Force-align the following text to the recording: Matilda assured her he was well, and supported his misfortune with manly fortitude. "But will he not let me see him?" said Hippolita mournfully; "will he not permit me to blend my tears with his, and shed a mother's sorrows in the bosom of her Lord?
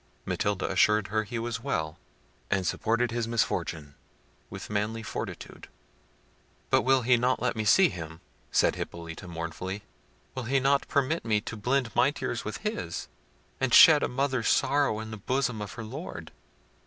Matilda 0.25 0.67
assured 0.67 1.09
her 1.09 1.25
he 1.25 1.37
was 1.37 1.61
well, 1.61 1.99
and 2.49 2.65
supported 2.65 3.11
his 3.11 3.27
misfortune 3.27 3.93
with 4.49 4.67
manly 4.67 5.03
fortitude. 5.03 5.67
"But 6.71 6.81
will 6.81 7.03
he 7.03 7.17
not 7.17 7.39
let 7.39 7.55
me 7.55 7.65
see 7.65 7.87
him?" 7.89 8.19
said 8.51 8.77
Hippolita 8.77 9.27
mournfully; 9.27 9.83
"will 10.33 10.45
he 10.45 10.59
not 10.59 10.87
permit 10.87 11.23
me 11.23 11.39
to 11.41 11.55
blend 11.55 11.95
my 11.95 12.09
tears 12.09 12.43
with 12.43 12.57
his, 12.65 13.09
and 13.59 13.75
shed 13.75 14.01
a 14.01 14.07
mother's 14.07 14.47
sorrows 14.47 15.03
in 15.03 15.11
the 15.11 15.17
bosom 15.17 15.61
of 15.61 15.73
her 15.73 15.83
Lord? 15.83 16.31